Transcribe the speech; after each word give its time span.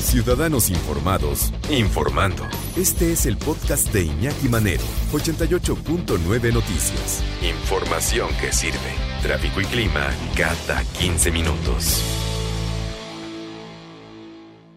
Ciudadanos 0.00 0.70
informados, 0.70 1.52
informando. 1.70 2.42
Este 2.76 3.12
es 3.12 3.26
el 3.26 3.36
podcast 3.36 3.92
de 3.92 4.04
Iñaki 4.04 4.48
Manero, 4.48 4.82
88.9 5.12 6.52
Noticias. 6.52 7.22
Información 7.42 8.28
que 8.40 8.50
sirve. 8.50 8.78
Tráfico 9.22 9.60
y 9.60 9.64
clima 9.66 10.08
cada 10.36 10.82
15 10.98 11.30
minutos. 11.30 12.02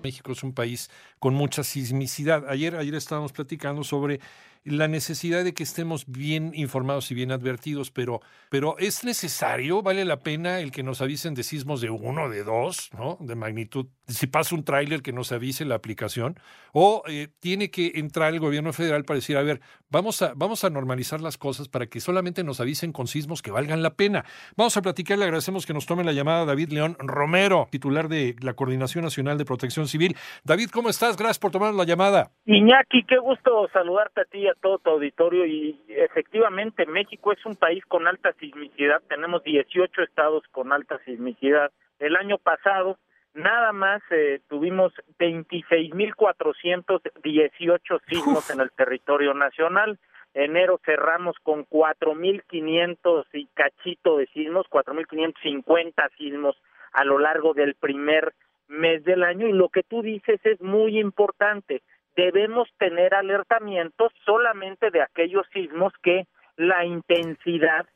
México 0.04 0.34
es 0.34 0.44
un 0.44 0.54
país 0.54 0.90
con 1.20 1.34
mucha 1.34 1.64
sismicidad. 1.64 2.48
Ayer, 2.50 2.76
ayer 2.76 2.94
estábamos 2.94 3.32
platicando 3.32 3.84
sobre 3.86 4.20
la 4.66 4.88
necesidad 4.88 5.44
de 5.44 5.54
que 5.54 5.64
estemos 5.64 6.06
bien 6.08 6.52
informados 6.56 7.12
y 7.12 7.16
bien 7.16 7.32
advertidos, 7.32 7.92
pero, 7.92 8.22
pero 8.50 8.78
es 8.78 9.04
necesario, 9.04 9.82
vale 9.82 10.06
la 10.06 10.22
pena 10.22 10.60
el 10.60 10.72
que 10.72 10.84
nos 10.84 11.02
avisen 11.02 11.34
de 11.34 11.44
sismos 11.44 11.82
de 11.82 11.90
uno, 11.90 12.30
de 12.30 12.44
dos, 12.44 12.90
¿no? 12.94 13.18
De 13.20 13.36
magnitud. 13.36 13.88
Si 14.08 14.28
pasa 14.28 14.56
un 14.56 14.64
tráiler 14.64 15.02
que 15.02 15.14
nos 15.14 15.32
avise 15.32 15.66
la 15.66 15.76
aplicación, 15.76 16.40
o 16.72 17.04
eh, 17.08 17.28
tiene 17.40 17.72
que 17.72 17.94
entrar 17.96 18.34
el 18.34 18.40
gobierno 18.40 18.74
federal 18.74 19.06
para 19.06 19.16
decir, 19.16 19.38
a 19.38 19.44
ver, 19.44 19.62
vamos 19.90 20.22
a, 20.22 20.34
vamos 20.36 20.64
a 20.64 20.70
normalizar 20.70 21.22
las 21.22 21.38
cosas 21.38 21.68
para 21.70 21.88
que 21.88 22.00
solamente 22.00 22.44
nos 22.44 22.60
avisen 22.60 22.92
con 22.92 23.08
sismos 23.08 23.42
que 23.42 23.52
valgan 23.52 23.84
la 23.84 23.96
pena. 23.96 24.26
Vamos 24.56 24.76
a 24.78 24.82
platicar, 24.82 25.18
le 25.18 25.26
agradecemos 25.26 25.66
que 25.66 25.74
nos 25.74 25.86
tome 25.86 26.04
la 26.04 26.14
llamada 26.14 26.46
David 26.46 26.70
León 26.70 26.96
Romero, 27.00 27.68
titular 27.70 28.08
de 28.08 28.36
la 28.42 28.54
Coordinación 28.54 29.04
Nacional 29.04 29.38
de 29.38 29.46
Protección 29.46 29.88
Civil. 29.88 30.16
David, 30.44 30.70
¿cómo 30.72 30.90
estás? 30.90 31.18
Gracias 31.18 31.40
por 31.40 31.52
tomar 31.52 31.74
la 31.74 31.84
llamada. 31.84 32.32
Iñaki, 32.46 33.04
qué 33.04 33.18
gusto 33.20 33.70
saludarte 33.72 34.22
a 34.22 34.26
ti 34.26 34.48
todo 34.62 34.80
tu 34.80 34.90
auditorio 34.90 35.46
y 35.46 35.80
efectivamente 35.88 36.86
México 36.86 37.32
es 37.32 37.46
un 37.46 37.56
país 37.56 37.84
con 37.86 38.08
alta 38.08 38.34
sismicidad, 38.34 39.02
tenemos 39.08 39.44
18 39.44 40.02
estados 40.02 40.44
con 40.52 40.72
alta 40.72 41.00
sismicidad. 41.06 41.72
El 42.00 42.16
año 42.16 42.38
pasado 42.38 42.98
nada 43.34 43.72
más 43.72 44.02
eh, 44.12 44.42
tuvimos 44.48 44.94
26.418 45.20 48.02
sismos 48.08 48.50
en 48.50 48.62
el 48.62 48.72
territorio 48.72 49.34
nacional. 49.34 50.00
Enero 50.34 50.80
cerramos 50.84 51.36
con 51.44 51.68
4.500 51.68 53.26
y 53.34 53.46
cachito 53.54 54.18
de 54.18 54.26
sismos, 54.28 54.66
4.550 54.70 56.10
sismos 56.18 56.56
a 56.92 57.04
lo 57.04 57.20
largo 57.20 57.54
del 57.54 57.76
primer 57.76 58.34
mes 58.68 59.04
del 59.04 59.24
año 59.24 59.48
y 59.48 59.54
lo 59.54 59.70
que 59.70 59.84
tú 59.84 60.02
dices 60.02 60.40
es 60.44 60.60
muy 60.62 61.00
importante 61.00 61.84
debemos 62.16 62.68
tener 62.78 63.14
alertamientos 63.14 64.12
solamente 64.26 64.92
de 64.92 65.02
aquellos 65.02 65.46
sismos 65.54 65.94
que 66.02 66.26
la 66.56 66.86
intensidad 66.86 67.88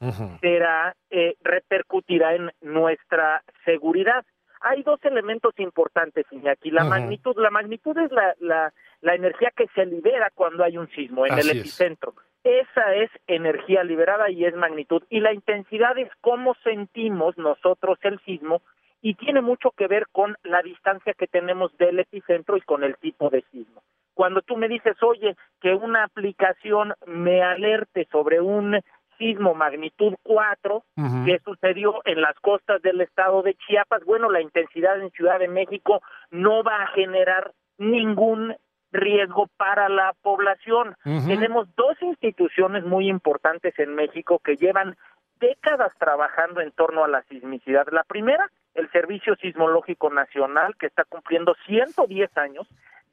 será 0.41 0.95
eh, 1.09 1.35
repercutirá 1.41 2.35
en 2.35 2.51
nuestra 2.61 3.43
seguridad. 3.65 4.25
Hay 4.61 4.81
dos 4.81 4.99
elementos 5.03 5.53
importantes, 5.57 6.25
Iñaki. 6.31 6.71
La 6.71 6.83
magnitud, 6.83 7.35
la 7.37 7.51
magnitud 7.51 7.95
es 7.99 8.11
la, 8.11 8.33
la, 8.39 8.73
la, 9.01 9.13
energía 9.13 9.51
que 9.55 9.67
se 9.75 9.85
libera 9.85 10.31
cuando 10.33 10.63
hay 10.63 10.77
un 10.77 10.89
sismo 10.89 11.27
en 11.27 11.37
el 11.37 11.49
epicentro. 11.51 12.15
Esa 12.43 12.95
es 12.95 13.11
energía 13.27 13.83
liberada 13.83 14.31
y 14.31 14.45
es 14.45 14.55
magnitud. 14.55 15.03
Y 15.09 15.19
la 15.19 15.33
intensidad 15.33 15.95
es 15.99 16.09
cómo 16.21 16.55
sentimos 16.63 17.37
nosotros 17.37 17.99
el 18.01 18.19
sismo 18.21 18.63
y 19.01 19.13
tiene 19.13 19.41
mucho 19.41 19.69
que 19.71 19.85
ver 19.85 20.07
con 20.11 20.35
la 20.43 20.63
distancia 20.63 21.13
que 21.13 21.27
tenemos 21.27 21.77
del 21.77 21.99
epicentro 21.99 22.57
y 22.57 22.61
con 22.61 22.83
el 22.83 22.97
tipo 22.97 23.29
de 23.29 23.43
sismo 23.51 23.83
cuando 24.17 24.41
tú 24.41 24.57
me 24.57 24.67
dices, 24.67 24.97
oye, 25.03 25.35
que 25.61 25.75
una 25.75 26.03
aplicación 26.03 26.95
me 27.05 27.43
alerte 27.43 28.07
sobre 28.11 28.41
un 28.41 28.81
sismo 29.19 29.53
magnitud 29.53 30.15
4 30.23 30.83
que 31.23 31.37
sucedió 31.45 32.01
en 32.03 32.21
las 32.21 32.33
costas 32.39 32.81
del 32.81 33.01
estado 33.01 33.43
de 33.43 33.53
Chiapas, 33.53 34.03
bueno, 34.05 34.31
la 34.31 34.41
intensidad 34.41 34.99
en 34.99 35.11
Ciudad 35.11 35.37
de 35.37 35.47
México 35.47 36.01
no 36.31 36.63
va 36.63 36.81
a 36.81 36.87
generar 36.87 37.51
ningún 37.77 38.55
riesgo 38.91 39.49
para 39.55 39.87
la 39.87 40.15
población. 40.23 40.95
Tenemos 41.03 41.67
dos 41.75 42.01
instituciones 42.01 42.83
muy 42.83 43.09
importantes 43.09 43.77
en 43.77 43.93
México 43.93 44.39
que 44.43 44.55
llevan 44.55 44.97
décadas 45.39 45.91
trabajando 45.99 46.61
en 46.61 46.71
torno 46.71 47.03
a 47.03 47.07
la 47.07 47.21
sismicidad. 47.29 47.85
La 47.91 48.03
primera, 48.03 48.49
el 48.73 48.89
Servicio 48.89 49.35
Sismológico 49.35 50.09
Nacional, 50.09 50.75
que 50.79 50.87
está 50.87 51.03
cumpliendo 51.03 51.55
110 51.67 52.35
años, 52.35 52.67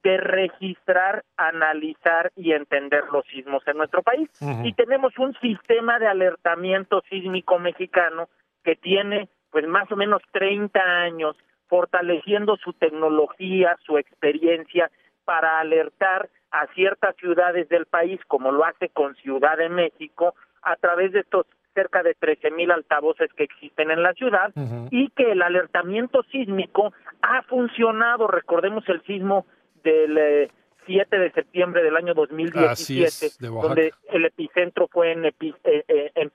de 0.05 0.19
registrar, 0.19 1.25
analizar 1.39 2.31
y 2.37 2.53
entender 2.53 3.05
los 3.11 3.27
sismos 3.27 3.67
en 3.67 3.79
nuestro 3.79 4.03
país. 4.03 4.29
Y 4.63 4.75
tenemos 4.75 5.19
un 5.19 5.35
sistema 5.41 5.99
de 5.99 6.07
alertamiento 6.07 7.03
sísmico 7.09 7.59
mexicano 7.59 8.29
que 8.63 8.77
tiene 8.77 9.29
pues 9.51 9.67
más 9.67 9.91
o 9.91 9.97
menos 9.97 10.21
30 10.33 10.79
años 10.79 11.37
fortaleciendo 11.69 12.57
su 12.59 12.75
tecnología, 12.75 13.77
su 13.87 13.97
experiencia 13.97 14.91
para 15.25 15.59
alertar 15.59 16.29
a 16.51 16.67
ciertas 16.75 17.17
ciudades 17.17 17.69
del 17.71 17.87
país, 17.87 18.21
como 18.29 18.53
lo 18.53 18.65
hace 18.65 18.91
con 18.91 19.15
Ciudad 19.17 19.57
de 19.57 19.71
México, 19.71 20.35
a 20.63 20.77
través 20.77 21.13
de 21.13 21.21
estos 21.21 21.47
cerca 21.73 22.03
de 22.03 22.15
13 22.15 22.51
mil 22.51 22.71
altavoces 22.71 23.33
que 23.33 23.45
existen 23.45 23.91
en 23.91 24.03
la 24.03 24.13
ciudad 24.13 24.53
y 24.91 25.09
que 25.11 25.33
el 25.33 25.43
alertamiento 25.43 26.23
sísmico 26.31 26.93
ha 27.23 27.43
funcionado. 27.43 28.29
Recordemos 28.29 28.89
el 28.89 29.03
sismo 29.03 29.47
del 29.85 30.51
7 30.87 31.17
eh, 31.17 31.19
de 31.19 31.31
septiembre 31.33 31.83
del 31.83 31.97
año 31.97 32.15
2017, 32.15 33.47
donde 33.49 33.93
el 34.11 34.25
epicentro 34.25 34.89
fue 34.89 35.13
en, 35.13 35.27
Epi, 35.27 35.55
eh, 35.65 35.85
eh, 35.87 36.13
en 36.15 36.31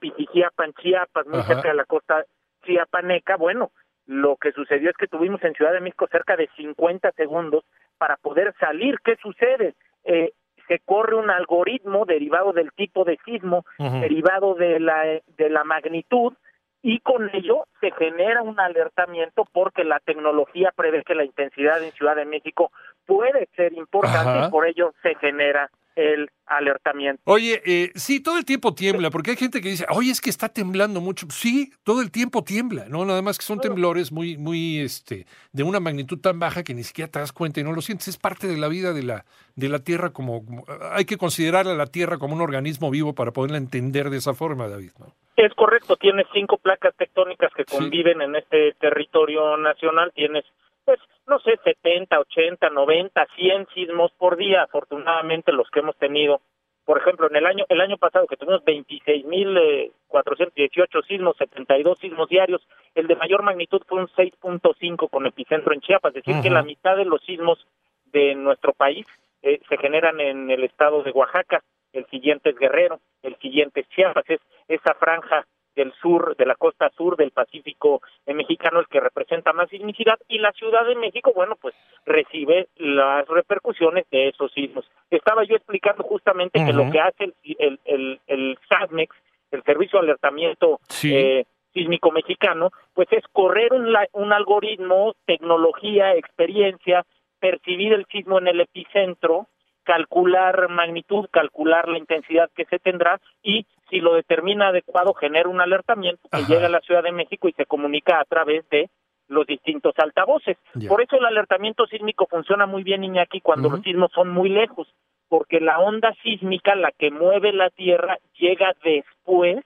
Chiapas, 0.76 1.28
muy 1.28 1.42
cerca 1.44 1.70
de 1.70 1.76
la 1.76 1.86
costa 1.86 2.24
chiapaneca. 2.66 3.36
Bueno, 3.36 3.72
lo 4.06 4.38
que 4.38 4.52
sucedió 4.52 4.90
es 4.90 4.98
que 4.98 5.08
tuvimos 5.08 5.44
en 5.44 5.54
Ciudad 5.54 5.74
de 5.74 5.82
México 5.82 6.08
cerca 6.12 6.36
de 6.36 6.50
50 6.56 7.12
segundos 7.14 7.64
para 7.98 8.16
poder 8.18 8.54
salir. 8.60 9.00
¿Qué 9.04 9.18
sucede? 9.22 9.76
Eh, 10.04 10.34
se 10.68 10.80
corre 10.80 11.16
un 11.16 11.32
algoritmo 11.32 12.06
derivado 12.06 12.54
del 12.54 12.72
tipo 12.74 13.04
de 13.04 13.18
sismo, 13.26 13.66
derivado 13.80 14.54
de 14.54 14.80
la, 14.80 15.04
de 15.36 15.50
la 15.50 15.64
magnitud, 15.64 16.34
y 16.82 17.00
con 17.00 17.30
ello 17.34 17.66
se 17.82 17.92
genera 17.92 18.42
un 18.42 18.60
alertamiento 18.60 19.46
porque 19.52 19.84
la 19.84 20.00
tecnología 20.00 20.72
prevé 20.76 21.04
que 21.04 21.16
la 21.16 21.26
intensidad 21.26 21.84
en 21.84 21.92
Ciudad 21.92 22.16
de 22.16 22.26
México 22.26 22.72
puede 23.10 23.50
ser 23.56 23.74
importante 23.74 24.48
y 24.48 24.52
por 24.52 24.68
ello 24.68 24.94
se 25.02 25.16
genera 25.16 25.70
el 25.96 26.30
alertamiento. 26.46 27.22
Oye, 27.26 27.62
eh, 27.66 27.92
sí, 27.96 28.22
todo 28.22 28.38
el 28.38 28.46
tiempo 28.46 28.74
tiembla, 28.74 29.10
porque 29.10 29.32
hay 29.32 29.38
gente 29.38 29.60
que 29.60 29.70
dice, 29.70 29.86
oye, 29.90 30.12
es 30.12 30.22
que 30.22 30.30
está 30.30 30.48
temblando 30.48 31.02
mucho. 31.02 31.28
Sí, 31.30 31.74
todo 31.84 32.02
el 32.02 32.12
tiempo 32.12 32.44
tiembla, 32.44 32.86
¿no? 32.88 33.04
Nada 33.04 33.22
más 33.22 33.38
que 33.38 33.44
son 33.44 33.60
temblores 33.60 34.12
muy, 34.12 34.38
muy, 34.38 34.80
este, 34.80 35.26
de 35.52 35.64
una 35.64 35.80
magnitud 35.80 36.20
tan 36.20 36.40
baja 36.40 36.64
que 36.64 36.74
ni 36.74 36.84
siquiera 36.84 37.12
te 37.12 37.20
das 37.20 37.34
cuenta 37.34 37.60
y 37.60 37.64
no 37.64 37.74
lo 37.74 37.82
sientes. 37.82 38.08
Es 38.08 38.18
parte 38.18 38.48
de 38.48 38.58
la 38.58 38.70
vida 38.70 38.94
de 38.94 39.04
la, 39.04 39.26
de 39.56 39.68
la 39.68 39.80
Tierra 39.80 40.12
como, 40.12 40.46
hay 40.94 41.06
que 41.06 41.18
considerar 41.18 41.68
a 41.68 41.74
la 41.74 41.88
Tierra 41.88 42.18
como 42.18 42.36
un 42.36 42.42
organismo 42.42 42.90
vivo 42.92 43.14
para 43.14 43.32
poderla 43.32 43.58
entender 43.58 44.10
de 44.10 44.18
esa 44.18 44.34
forma, 44.34 44.70
David, 44.70 44.92
¿no? 45.00 45.08
Es 45.36 45.54
correcto, 45.54 45.96
tienes 45.96 46.28
cinco 46.34 46.58
placas 46.58 46.94
tectónicas 46.96 47.54
que 47.54 47.64
conviven 47.64 48.22
en 48.22 48.36
este 48.36 48.74
territorio 48.74 49.56
nacional, 49.58 50.12
tienes 50.14 50.44
pues 50.90 51.00
no 51.28 51.38
sé, 51.42 51.60
70, 51.64 52.20
80, 52.20 52.72
90, 52.72 53.28
100 53.36 53.68
sismos 53.76 54.12
por 54.18 54.38
día, 54.38 54.64
afortunadamente 54.64 55.52
los 55.52 55.70
que 55.70 55.82
hemos 55.82 55.96
tenido. 55.98 56.42
Por 56.84 56.98
ejemplo, 56.98 57.28
en 57.28 57.36
el 57.36 57.46
año 57.46 57.64
el 57.70 57.80
año 57.80 57.98
pasado 57.98 58.26
que 58.26 58.38
tuvimos 58.38 58.66
26.418 58.66 61.06
sismos, 61.06 61.38
72 61.38 62.00
sismos 62.00 62.28
diarios, 62.28 62.68
el 62.96 63.06
de 63.06 63.16
mayor 63.18 63.44
magnitud 63.44 63.84
fue 63.88 64.00
un 64.00 64.08
6.5 64.08 65.12
con 65.12 65.28
epicentro 65.28 65.76
en 65.76 65.82
Chiapas, 65.82 66.16
es 66.16 66.26
decir, 66.26 66.42
que 66.42 66.50
la 66.50 66.64
mitad 66.64 66.98
de 66.98 67.06
los 67.06 67.22
sismos 67.22 67.68
de 68.06 68.34
nuestro 68.34 68.74
país 68.74 69.06
eh, 69.44 69.62
se 69.70 69.78
generan 69.78 70.20
en 70.20 70.50
el 70.50 70.64
estado 70.64 71.04
de 71.04 71.12
Oaxaca, 71.12 71.62
el 71.94 72.08
siguiente 72.08 72.50
es 72.50 72.58
Guerrero, 72.58 73.00
el 73.22 73.36
siguiente 73.36 73.82
es 73.82 73.90
Chiapas, 73.90 74.28
es 74.28 74.40
esa 74.68 74.96
franja 74.96 75.46
del 75.80 75.94
sur, 76.02 76.36
de 76.36 76.46
la 76.46 76.56
costa 76.56 76.90
sur 76.98 77.16
del 77.16 77.32
Pacífico 77.32 78.02
mexicano, 78.26 78.82
el 78.82 78.88
que 78.88 79.00
representa 79.00 79.54
más 79.54 79.70
sismicidad, 79.70 80.20
y 80.28 80.40
la 80.40 80.52
Ciudad 80.52 80.86
de 80.86 80.96
México, 80.96 81.32
bueno, 81.34 81.56
pues 81.56 81.74
recibe 82.06 82.68
las 82.76 83.26
repercusiones 83.28 84.06
de 84.12 84.28
esos 84.28 84.52
sismos. 84.52 84.86
Estaba 85.10 85.46
yo 85.46 85.56
explicando 85.56 86.04
justamente 86.04 86.64
que 86.66 86.74
lo 86.74 86.92
que 86.92 87.00
hace 87.00 87.24
el, 87.24 87.34
el, 87.44 87.80
el, 87.86 88.20
el 88.28 88.58
SASMEX, 88.68 89.16
el 89.52 89.64
Servicio 89.64 90.00
de 90.00 90.06
Alertamiento 90.06 90.80
eh, 91.04 91.46
sísmico 91.74 92.12
mexicano, 92.12 92.72
pues 92.94 93.08
es 93.12 93.24
correr 93.32 93.72
un, 93.72 93.96
un 94.12 94.34
algoritmo, 94.34 95.16
tecnología, 95.26 96.14
experiencia, 96.14 97.06
percibir 97.40 97.94
el 97.94 98.06
sismo 98.12 98.40
en 98.40 98.48
el 98.48 98.60
epicentro, 98.60 99.48
calcular 99.84 100.70
magnitud, 100.70 101.28
calcular 101.32 101.88
la 101.88 101.98
intensidad 101.98 102.50
que 102.54 102.66
se 102.66 102.80
tendrá 102.80 103.20
y 103.42 103.66
si 103.90 104.00
lo 104.00 104.14
determina 104.14 104.70
adecuado 104.70 105.14
genera 105.14 105.50
un 105.50 105.62
alertamiento 105.62 106.30
que 106.32 106.44
llega 106.46 106.68
a 106.68 106.70
la 106.70 106.82
Ciudad 106.82 107.04
de 107.04 107.12
México 107.12 107.48
y 107.48 107.54
se 107.54 107.66
comunica 107.66 108.20
a 108.20 108.26
través 108.26 108.68
de 108.70 108.90
los 109.28 109.46
distintos 109.46 109.94
altavoces. 109.98 110.58
Por 110.88 111.02
eso 111.02 111.18
el 111.18 111.26
alertamiento 111.26 111.86
sísmico 111.88 112.28
funciona 112.30 112.66
muy 112.66 112.84
bien, 112.84 113.04
Iñaki, 113.04 113.42
cuando 113.42 113.70
los 113.70 113.82
sismos 113.82 114.12
son 114.12 114.30
muy 114.30 114.50
lejos, 114.50 114.88
porque 115.28 115.60
la 115.60 115.80
onda 115.80 116.14
sísmica, 116.24 116.76
la 116.76 116.92
que 116.92 117.12
mueve 117.12 117.54
la 117.54 117.70
Tierra, 117.70 118.18
llega 118.40 118.74
después 118.84 119.64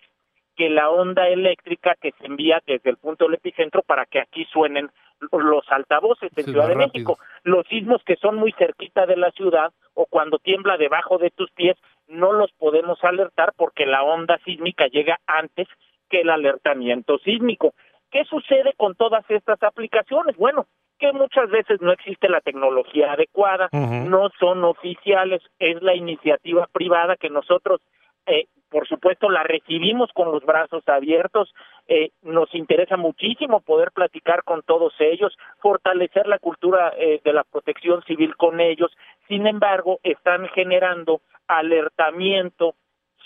que 0.56 0.70
la 0.70 0.90
onda 0.90 1.28
eléctrica 1.30 1.96
que 2.00 2.12
se 2.20 2.28
envía 2.28 2.62
desde 2.68 2.90
el 2.90 2.98
punto 2.98 3.26
del 3.26 3.36
epicentro 3.36 3.82
para 3.82 4.06
que 4.06 4.20
aquí 4.20 4.46
suenen 4.52 4.90
los 5.32 5.64
altavoces 5.72 6.32
en 6.36 6.44
Ciudad 6.46 6.68
de 6.68 6.76
México. 6.76 7.18
Los 7.44 7.66
sismos 7.68 8.04
que 8.04 8.18
son 8.18 8.36
muy 8.36 8.52
cerquita 8.54 9.06
de 9.06 9.16
la 9.16 9.32
ciudad 9.32 9.72
o 9.94 10.06
cuando 10.06 10.38
tiembla 10.40 10.78
debajo 10.78 11.18
de 11.18 11.32
tus 11.32 11.50
pies 11.52 11.78
no 12.08 12.32
los 12.34 12.52
podemos 12.54 13.04
alertar 13.04 13.54
porque 13.56 13.86
la 13.86 14.04
onda 14.04 14.40
sísmica 14.46 14.88
llega 14.88 15.20
antes 15.26 15.68
que 16.10 16.22
el 16.22 16.30
alertamiento 16.30 17.18
sísmico. 17.20 17.74
¿Qué 18.12 18.26
sucede 18.26 18.74
con 18.78 18.96
todas 18.96 19.26
estas 19.30 19.62
aplicaciones? 19.64 20.38
Bueno, 20.38 20.68
que 21.00 21.12
muchas 21.12 21.50
veces 21.50 21.82
no 21.82 21.92
existe 21.92 22.30
la 22.30 22.42
tecnología 22.42 23.14
adecuada, 23.14 23.70
no 23.72 24.30
son 24.40 24.64
oficiales, 24.64 25.42
es 25.60 25.82
la 25.82 25.96
iniciativa 25.96 26.68
privada 26.72 27.16
que 27.16 27.30
nosotros, 27.30 27.82
eh, 28.26 28.46
por 28.70 28.88
supuesto, 28.88 29.30
la 29.30 29.44
recibimos 29.44 30.12
con 30.14 30.32
los 30.32 30.46
brazos 30.46 30.88
abiertos, 30.88 31.54
eh, 31.88 32.12
nos 32.22 32.54
interesa 32.56 32.96
muchísimo 32.96 33.62
poder 33.62 33.92
platicar 33.92 34.44
con 34.44 34.62
todos 34.62 34.94
ellos, 35.00 35.36
fortalecer 35.60 36.28
la 36.28 36.40
cultura 36.40 36.94
eh, 36.98 37.20
de 37.24 37.34
la 37.34 37.44
protección 37.44 38.04
civil 38.04 38.36
con 38.38 38.60
ellos, 38.60 38.92
sin 39.28 39.48
embargo, 39.48 40.00
están 40.04 40.48
generando 40.50 41.22
alertamiento, 41.48 42.76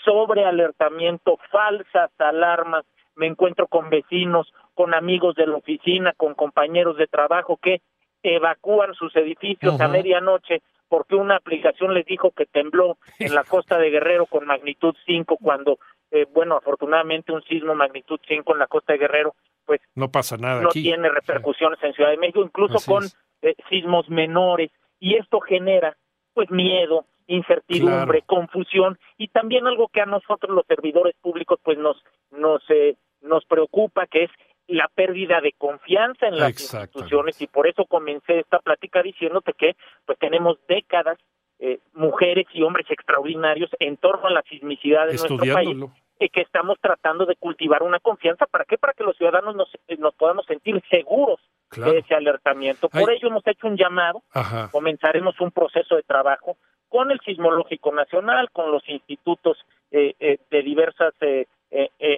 sobre 0.04 0.44
alertamiento, 0.44 1.38
falsas 1.50 2.10
alarmas, 2.18 2.84
me 3.16 3.26
encuentro 3.26 3.66
con 3.66 3.90
vecinos, 3.90 4.52
con 4.74 4.94
amigos 4.94 5.34
de 5.34 5.46
la 5.46 5.56
oficina, 5.56 6.12
con 6.16 6.34
compañeros 6.34 6.96
de 6.96 7.08
trabajo 7.08 7.56
que 7.56 7.82
evacúan 8.22 8.94
sus 8.94 9.14
edificios 9.16 9.80
a 9.80 9.88
medianoche 9.88 10.62
porque 10.88 11.14
una 11.14 11.36
aplicación 11.36 11.94
les 11.94 12.06
dijo 12.06 12.30
que 12.30 12.46
tembló 12.46 12.98
en 13.18 13.34
la 13.34 13.44
costa 13.44 13.78
de 13.78 13.90
Guerrero 13.90 14.26
con 14.26 14.46
magnitud 14.46 14.94
5 15.06 15.36
cuando, 15.36 15.78
eh, 16.10 16.26
bueno, 16.32 16.56
afortunadamente 16.56 17.32
un 17.32 17.42
sismo 17.42 17.74
magnitud 17.74 18.18
5 18.26 18.52
en 18.52 18.58
la 18.58 18.66
costa 18.66 18.94
de 18.94 19.00
Guerrero, 19.00 19.34
pues 19.66 19.80
no 19.94 20.10
pasa 20.10 20.36
nada. 20.36 20.62
No 20.62 20.70
tiene 20.70 21.08
repercusiones 21.10 21.78
en 21.82 21.92
Ciudad 21.92 22.10
de 22.10 22.16
México, 22.16 22.42
incluso 22.42 22.78
con 22.90 23.04
eh, 23.42 23.54
sismos 23.68 24.08
menores. 24.08 24.70
Y 24.98 25.16
esto 25.16 25.40
genera 25.40 25.96
pues 26.32 26.50
miedo, 26.50 27.04
incertidumbre, 27.28 28.22
confusión 28.22 28.98
y 29.16 29.28
también 29.28 29.66
algo 29.66 29.88
que 29.88 30.00
a 30.00 30.06
nosotros 30.06 30.54
los 30.54 30.66
servidores 30.66 31.14
públicos 31.20 31.60
pues 31.62 31.78
nos 31.78 32.02
nos 32.30 32.62
eh, 32.70 32.96
nos 33.20 33.44
preocupa 33.44 34.06
que 34.06 34.24
es 34.24 34.30
la 34.66 34.88
pérdida 34.94 35.40
de 35.40 35.52
confianza 35.52 36.26
en 36.26 36.38
las 36.38 36.60
instituciones 36.60 37.40
y 37.40 37.46
por 37.46 37.66
eso 37.66 37.84
comencé 37.86 38.40
esta 38.40 38.58
plática 38.58 39.02
diciéndote 39.02 39.52
que 39.52 39.76
pues 40.04 40.18
tenemos 40.18 40.58
décadas 40.68 41.18
eh, 41.58 41.78
mujeres 41.92 42.46
y 42.52 42.62
hombres 42.62 42.86
extraordinarios 42.90 43.70
en 43.78 43.96
torno 43.96 44.28
a 44.28 44.32
la 44.32 44.42
sismicidad 44.42 45.06
de 45.06 45.14
nuestro 45.14 45.38
país 45.38 45.76
y 46.20 46.28
que 46.30 46.40
estamos 46.40 46.78
tratando 46.80 47.26
de 47.26 47.36
cultivar 47.36 47.82
una 47.82 48.00
confianza. 48.00 48.46
Para 48.46 48.64
qué 48.64 48.76
para 48.78 48.92
que 48.92 49.04
los 49.04 49.16
ciudadanos 49.16 49.54
nos, 49.54 49.68
nos 49.98 50.14
podamos 50.14 50.46
sentir 50.46 50.82
seguros 50.90 51.40
de 51.76 51.98
ese 51.98 52.14
alertamiento. 52.14 52.88
Por 52.88 53.10
ello 53.10 53.28
hemos 53.28 53.46
hecho 53.46 53.66
un 53.66 53.76
llamado. 53.76 54.22
Comenzaremos 54.70 55.40
un 55.40 55.50
proceso 55.50 55.96
de 55.96 56.02
trabajo 56.02 56.56
con 56.88 57.10
el 57.10 57.20
sismológico 57.20 57.92
nacional 57.92 58.50
con 58.50 58.70
los 58.70 58.88
institutos 58.88 59.58
eh, 59.90 60.14
eh, 60.20 60.38
de 60.50 60.62
diversas 60.62 61.12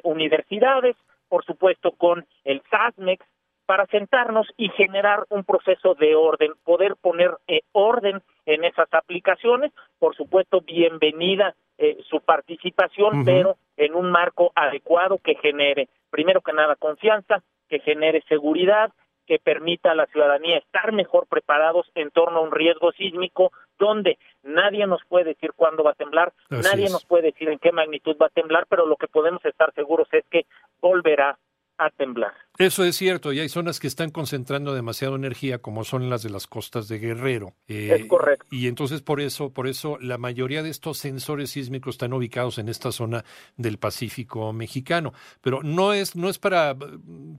universidades 0.04 0.96
por 1.30 1.44
supuesto, 1.44 1.92
con 1.92 2.26
el 2.44 2.60
SASMEX, 2.68 3.24
para 3.64 3.86
sentarnos 3.86 4.48
y 4.56 4.68
generar 4.70 5.24
un 5.30 5.44
proceso 5.44 5.94
de 5.94 6.16
orden, 6.16 6.50
poder 6.64 6.96
poner 7.00 7.30
eh, 7.46 7.60
orden 7.70 8.20
en 8.44 8.64
esas 8.64 8.92
aplicaciones. 8.92 9.70
Por 10.00 10.16
supuesto, 10.16 10.60
bienvenida 10.60 11.54
eh, 11.78 11.98
su 12.08 12.20
participación, 12.20 13.24
pero 13.24 13.56
en 13.76 13.94
un 13.94 14.10
marco 14.10 14.50
adecuado 14.56 15.18
que 15.18 15.36
genere, 15.36 15.88
primero 16.10 16.40
que 16.40 16.52
nada, 16.52 16.74
confianza, 16.74 17.44
que 17.68 17.78
genere 17.78 18.24
seguridad, 18.28 18.90
que 19.30 19.38
permita 19.38 19.92
a 19.92 19.94
la 19.94 20.06
ciudadanía 20.06 20.58
estar 20.58 20.90
mejor 20.90 21.28
preparados 21.28 21.86
en 21.94 22.10
torno 22.10 22.40
a 22.40 22.42
un 22.42 22.50
riesgo 22.50 22.90
sísmico 22.90 23.52
donde 23.78 24.18
nadie 24.42 24.88
nos 24.88 25.04
puede 25.04 25.26
decir 25.26 25.52
cuándo 25.54 25.84
va 25.84 25.92
a 25.92 25.94
temblar, 25.94 26.32
nadie 26.48 26.90
nos 26.90 27.04
puede 27.04 27.30
decir 27.30 27.48
en 27.48 27.60
qué 27.60 27.70
magnitud 27.70 28.16
va 28.20 28.26
a 28.26 28.30
temblar, 28.30 28.66
pero 28.68 28.86
lo 28.86 28.96
que 28.96 29.06
podemos 29.06 29.44
estar 29.44 29.72
seguros 29.74 30.08
es 30.10 30.24
que 30.32 30.46
volverá 30.80 31.38
a 31.80 31.90
temblar. 31.90 32.32
Eso 32.58 32.84
es 32.84 32.94
cierto, 32.96 33.32
y 33.32 33.40
hay 33.40 33.48
zonas 33.48 33.80
que 33.80 33.86
están 33.86 34.10
concentrando 34.10 34.74
demasiada 34.74 35.16
energía, 35.16 35.58
como 35.58 35.82
son 35.82 36.10
las 36.10 36.22
de 36.22 36.28
las 36.28 36.46
costas 36.46 36.88
de 36.88 36.98
Guerrero. 36.98 37.54
Eh, 37.68 37.96
es 38.00 38.06
correcto. 38.06 38.46
Y 38.50 38.66
entonces 38.66 39.00
por 39.00 39.20
eso, 39.20 39.50
por 39.50 39.66
eso 39.66 39.96
la 39.98 40.18
mayoría 40.18 40.62
de 40.62 40.68
estos 40.68 40.98
sensores 40.98 41.52
sísmicos 41.52 41.94
están 41.94 42.12
ubicados 42.12 42.58
en 42.58 42.68
esta 42.68 42.92
zona 42.92 43.24
del 43.56 43.78
Pacífico 43.78 44.52
mexicano. 44.52 45.14
Pero 45.40 45.62
no 45.62 45.94
es, 45.94 46.16
no 46.16 46.28
es 46.28 46.38
para, 46.38 46.76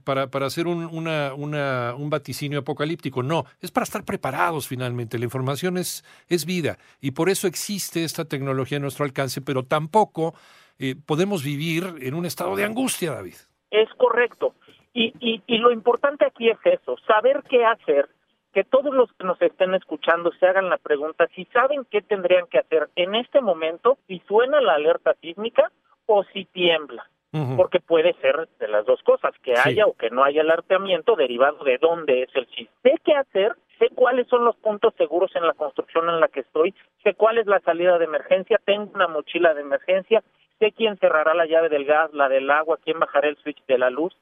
para, 0.02 0.28
para 0.28 0.46
hacer 0.46 0.66
un, 0.66 0.86
una, 0.86 1.34
una, 1.34 1.94
un 1.94 2.10
vaticinio 2.10 2.58
apocalíptico, 2.58 3.22
no, 3.22 3.44
es 3.60 3.70
para 3.70 3.84
estar 3.84 4.04
preparados 4.04 4.66
finalmente. 4.66 5.18
La 5.18 5.24
información 5.24 5.78
es, 5.78 6.04
es 6.28 6.44
vida, 6.44 6.78
y 7.00 7.12
por 7.12 7.28
eso 7.28 7.46
existe 7.46 8.02
esta 8.02 8.24
tecnología 8.24 8.78
a 8.78 8.80
nuestro 8.80 9.04
alcance, 9.04 9.40
pero 9.40 9.64
tampoco 9.64 10.34
eh, 10.78 10.96
podemos 10.96 11.44
vivir 11.44 11.94
en 12.00 12.14
un 12.14 12.26
estado 12.26 12.56
de 12.56 12.64
angustia, 12.64 13.12
David. 13.12 13.34
Es 13.72 13.88
correcto. 13.94 14.54
Y, 14.92 15.12
y, 15.18 15.42
y 15.46 15.58
lo 15.58 15.72
importante 15.72 16.26
aquí 16.26 16.50
es 16.50 16.58
eso, 16.64 16.96
saber 17.06 17.42
qué 17.48 17.64
hacer, 17.64 18.08
que 18.52 18.62
todos 18.64 18.94
los 18.94 19.10
que 19.14 19.24
nos 19.24 19.40
estén 19.40 19.74
escuchando 19.74 20.30
se 20.38 20.46
hagan 20.46 20.68
la 20.68 20.76
pregunta 20.76 21.26
si 21.34 21.46
saben 21.46 21.86
qué 21.90 22.02
tendrían 22.02 22.46
que 22.46 22.58
hacer 22.58 22.90
en 22.96 23.14
este 23.14 23.40
momento, 23.40 23.96
si 24.06 24.20
suena 24.28 24.60
la 24.60 24.74
alerta 24.74 25.14
sísmica 25.20 25.72
o 26.06 26.22
si 26.24 26.44
tiembla. 26.44 27.08
Porque 27.56 27.80
puede 27.80 28.12
ser 28.20 28.46
de 28.58 28.68
las 28.68 28.84
dos 28.84 29.02
cosas, 29.04 29.32
que 29.42 29.54
haya 29.56 29.86
o 29.86 29.94
que 29.94 30.10
no 30.10 30.22
haya 30.22 30.42
alertamiento 30.42 31.16
derivado 31.16 31.64
de 31.64 31.78
dónde 31.78 32.24
es 32.24 32.28
el 32.34 32.46
sismo. 32.48 32.74
Sé 32.82 32.92
qué 33.02 33.14
hacer, 33.14 33.56
sé 33.78 33.88
cuáles 33.94 34.28
son 34.28 34.44
los 34.44 34.54
puntos 34.56 34.92
seguros 34.98 35.34
en 35.34 35.46
la 35.46 35.54
construcción 35.54 36.10
en 36.10 36.20
la 36.20 36.28
que 36.28 36.40
estoy, 36.40 36.74
sé 37.02 37.14
cuál 37.14 37.38
es 37.38 37.46
la 37.46 37.60
salida 37.60 37.96
de 37.96 38.04
emergencia, 38.04 38.60
tengo 38.66 38.90
una 38.94 39.08
mochila 39.08 39.54
de 39.54 39.62
emergencia 39.62 40.22
sé 40.62 40.70
quién 40.70 40.96
cerrará 40.98 41.34
la 41.34 41.46
llave 41.46 41.68
del 41.68 41.84
gas, 41.84 42.12
la 42.12 42.28
del 42.28 42.48
agua, 42.48 42.78
quién 42.84 43.00
bajará 43.00 43.28
el 43.28 43.36
switch 43.38 43.64
de 43.66 43.78
la 43.78 43.90
luz, 43.90 44.16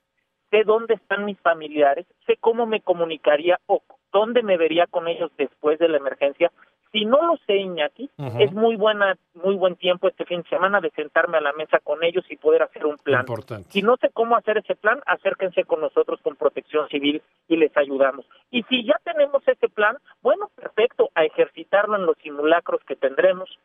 sé 0.50 0.64
dónde 0.64 0.94
están 0.94 1.26
mis 1.26 1.38
familiares, 1.40 2.06
sé 2.26 2.38
cómo 2.40 2.64
me 2.64 2.80
comunicaría 2.80 3.60
o 3.66 3.82
dónde 4.10 4.42
me 4.42 4.56
vería 4.56 4.86
con 4.86 5.06
ellos 5.06 5.30
después 5.36 5.78
de 5.78 5.88
la 5.88 5.98
emergencia. 5.98 6.50
Si 6.92 7.04
no 7.04 7.24
lo 7.24 7.36
sé, 7.46 7.56
Iñaki, 7.56 8.10
es 8.40 8.52
muy 8.52 8.74
buena, 8.74 9.16
muy 9.34 9.54
buen 9.54 9.76
tiempo 9.76 10.08
este 10.08 10.24
fin 10.24 10.42
de 10.42 10.48
semana 10.48 10.80
de 10.80 10.90
sentarme 10.90 11.36
a 11.36 11.40
la 11.40 11.52
mesa 11.52 11.78
con 11.78 12.02
ellos 12.02 12.24
y 12.30 12.36
poder 12.36 12.62
hacer 12.62 12.84
un 12.86 12.96
plan. 12.96 13.26
Si 13.68 13.82
no 13.82 13.96
sé 13.98 14.08
cómo 14.12 14.34
hacer 14.34 14.58
ese 14.58 14.74
plan, 14.74 15.00
acérquense 15.06 15.64
con 15.64 15.80
nosotros 15.80 16.20
con 16.22 16.34
Protección 16.36 16.88
Civil 16.88 17.22
y 17.46 17.56
les 17.58 17.76
ayudamos. 17.76 18.26
Y 18.50 18.62
si 18.64 18.84
ya 18.84 18.96
tenemos 19.04 19.46
ese 19.46 19.68
plan, 19.68 19.98
bueno, 20.22 20.50
perfecto, 20.56 21.10
a 21.14 21.24
ejercitarlo 21.24 21.96
en 21.96 22.06
los 22.06 22.16
simulacros 22.18 22.82
que 22.84 22.96
tendremos, 22.96 23.56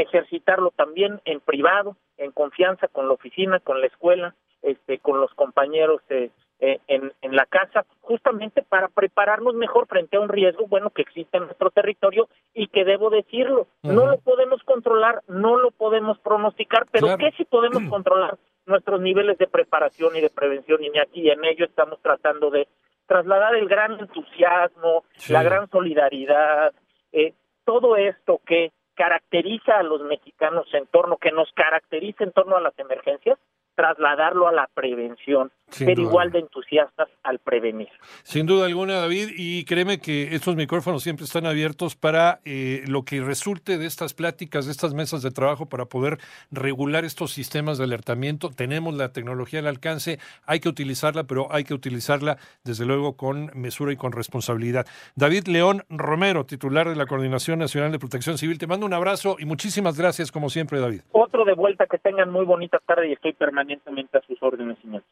ejercitarlo 0.00 0.70
también 0.70 1.20
en 1.24 1.40
privado, 1.40 1.96
en 2.16 2.32
confianza 2.32 2.88
con 2.88 3.08
la 3.08 3.14
oficina, 3.14 3.60
con 3.60 3.80
la 3.80 3.86
escuela, 3.86 4.34
este, 4.62 4.98
con 4.98 5.20
los 5.20 5.32
compañeros 5.34 6.00
eh, 6.08 6.30
eh, 6.60 6.80
en, 6.86 7.12
en 7.20 7.36
la 7.36 7.46
casa, 7.46 7.84
justamente 8.00 8.62
para 8.62 8.88
prepararnos 8.88 9.54
mejor 9.54 9.86
frente 9.86 10.16
a 10.16 10.20
un 10.20 10.28
riesgo, 10.28 10.66
bueno, 10.66 10.90
que 10.90 11.02
existe 11.02 11.36
en 11.36 11.44
nuestro 11.44 11.70
territorio 11.70 12.28
y 12.54 12.68
que 12.68 12.84
debo 12.84 13.10
decirlo, 13.10 13.66
no 13.82 14.06
lo 14.06 14.18
podemos 14.18 14.62
controlar, 14.62 15.22
no 15.28 15.58
lo 15.58 15.70
podemos 15.72 16.18
pronosticar, 16.20 16.86
pero 16.90 17.18
¿qué 17.18 17.32
si 17.36 17.44
podemos 17.44 17.82
controlar 17.90 18.38
nuestros 18.66 19.00
niveles 19.00 19.36
de 19.38 19.46
preparación 19.46 20.16
y 20.16 20.20
de 20.20 20.30
prevención? 20.30 20.82
Y 20.82 20.98
aquí 20.98 21.28
en 21.28 21.44
ello 21.44 21.66
estamos 21.66 22.00
tratando 22.00 22.50
de 22.50 22.68
trasladar 23.06 23.56
el 23.56 23.68
gran 23.68 23.98
entusiasmo, 24.00 25.04
la 25.28 25.42
gran 25.42 25.68
solidaridad, 25.68 26.72
eh, 27.12 27.34
todo 27.64 27.96
esto 27.96 28.40
que 28.46 28.72
caracteriza 28.94 29.78
a 29.78 29.82
los 29.82 30.02
mexicanos 30.02 30.66
en 30.72 30.86
torno, 30.86 31.16
que 31.16 31.32
nos 31.32 31.52
caracteriza 31.52 32.24
en 32.24 32.32
torno 32.32 32.56
a 32.56 32.60
las 32.60 32.78
emergencias, 32.78 33.38
trasladarlo 33.74 34.48
a 34.48 34.52
la 34.52 34.68
prevención. 34.72 35.50
Ser 35.70 35.98
igual 35.98 36.30
de 36.30 36.40
entusiastas 36.40 37.08
al 37.22 37.38
prevenir. 37.38 37.88
Sin 38.22 38.46
duda 38.46 38.66
alguna, 38.66 38.94
David, 38.94 39.30
y 39.36 39.64
créeme 39.64 39.98
que 39.98 40.34
estos 40.34 40.56
micrófonos 40.56 41.02
siempre 41.02 41.24
están 41.24 41.46
abiertos 41.46 41.96
para 41.96 42.40
eh, 42.44 42.84
lo 42.86 43.04
que 43.04 43.20
resulte 43.20 43.78
de 43.78 43.86
estas 43.86 44.14
pláticas, 44.14 44.66
de 44.66 44.72
estas 44.72 44.94
mesas 44.94 45.22
de 45.22 45.30
trabajo 45.30 45.66
para 45.66 45.86
poder 45.86 46.18
regular 46.50 47.04
estos 47.04 47.32
sistemas 47.32 47.78
de 47.78 47.84
alertamiento. 47.84 48.50
Tenemos 48.50 48.94
la 48.94 49.12
tecnología 49.12 49.60
al 49.60 49.66
alcance, 49.66 50.18
hay 50.46 50.60
que 50.60 50.68
utilizarla, 50.68 51.24
pero 51.24 51.48
hay 51.50 51.64
que 51.64 51.74
utilizarla 51.74 52.38
desde 52.64 52.84
luego 52.84 53.16
con 53.16 53.50
mesura 53.54 53.92
y 53.92 53.96
con 53.96 54.12
responsabilidad. 54.12 54.86
David 55.16 55.48
León 55.48 55.84
Romero, 55.88 56.44
titular 56.44 56.88
de 56.88 56.96
la 56.96 57.06
Coordinación 57.06 57.58
Nacional 57.58 57.92
de 57.92 57.98
Protección 57.98 58.38
Civil, 58.38 58.58
te 58.58 58.66
mando 58.66 58.86
un 58.86 58.94
abrazo 58.94 59.36
y 59.38 59.44
muchísimas 59.44 59.98
gracias 59.98 60.30
como 60.30 60.50
siempre, 60.50 60.80
David. 60.80 61.02
Otro 61.12 61.44
de 61.44 61.54
vuelta, 61.54 61.86
que 61.86 61.98
tengan 61.98 62.30
muy 62.30 62.44
bonita 62.44 62.78
tarde 62.86 63.08
y 63.08 63.12
estoy 63.12 63.32
permanentemente 63.32 64.18
a 64.18 64.20
sus 64.22 64.42
órdenes, 64.42 64.78
señor. 64.82 65.02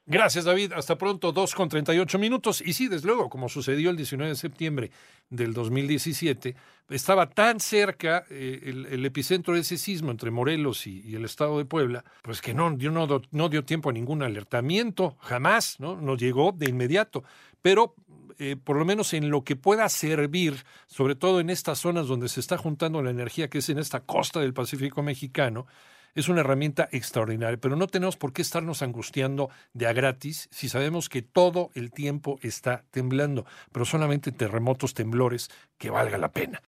David. 0.44 0.72
Hasta 0.72 0.96
pronto, 0.96 1.32
2 1.32 1.54
con 1.54 1.68
38 1.68 2.18
minutos. 2.18 2.62
Y 2.64 2.72
sí, 2.72 2.88
desde 2.88 3.06
luego, 3.06 3.28
como 3.28 3.48
sucedió 3.48 3.90
el 3.90 3.96
19 3.96 4.30
de 4.30 4.36
septiembre 4.36 4.90
del 5.30 5.52
2017, 5.54 6.54
estaba 6.90 7.30
tan 7.30 7.60
cerca 7.60 8.24
eh, 8.30 8.60
el, 8.64 9.04
epicentro 9.04 9.54
de 9.54 9.60
ese 9.60 9.78
sismo 9.78 10.10
entre 10.10 10.30
Morelos 10.30 10.86
y, 10.86 11.14
el 11.14 11.24
estado 11.24 11.58
de 11.58 11.64
Puebla, 11.64 12.04
pues 12.22 12.40
que 12.40 12.54
no 12.54 12.76
dio 13.48 13.64
tiempo 13.64 13.90
a 13.90 13.92
ningún 13.92 14.22
alertamiento, 14.22 15.16
jamás, 15.20 15.80
¿no? 15.80 15.96
Nos 15.96 16.18
llegó 16.18 16.52
de 16.52 16.68
inmediato. 16.68 17.24
Pero 17.62 17.94
eh, 18.38 18.56
por 18.56 18.76
lo 18.76 18.84
menos 18.84 19.12
en 19.14 19.30
lo 19.30 19.44
que 19.44 19.54
pueda 19.54 19.88
servir, 19.88 20.64
sobre 20.86 21.14
todo 21.14 21.38
en 21.38 21.48
estas 21.48 21.78
zonas 21.78 22.08
donde 22.08 22.28
se 22.28 22.40
está 22.40 22.58
juntando 22.58 23.02
la 23.02 23.10
energía, 23.10 23.48
que 23.48 23.58
es 23.58 23.68
en 23.68 23.78
esta 23.78 24.00
costa 24.00 24.40
del 24.40 24.52
Pacífico 24.52 25.00
mexicano, 25.02 25.66
es 26.14 26.28
una 26.28 26.40
herramienta 26.40 26.88
extraordinaria, 26.92 27.58
pero 27.58 27.76
no 27.76 27.86
tenemos 27.86 28.16
por 28.16 28.32
qué 28.32 28.42
estarnos 28.42 28.82
angustiando 28.82 29.50
de 29.72 29.86
a 29.86 29.92
gratis 29.92 30.48
si 30.50 30.68
sabemos 30.68 31.08
que 31.08 31.22
todo 31.22 31.70
el 31.74 31.90
tiempo 31.90 32.38
está 32.42 32.84
temblando, 32.90 33.46
pero 33.72 33.84
solamente 33.84 34.32
terremotos, 34.32 34.94
temblores, 34.94 35.50
que 35.78 35.90
valga 35.90 36.18
la 36.18 36.32
pena. 36.32 36.60